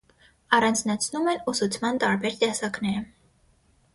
Առանձնացնում 0.59 1.27
են 1.33 1.43
ուսուցման 1.51 2.01
տարբեր 2.05 2.39
տեսակները։ 2.41 3.03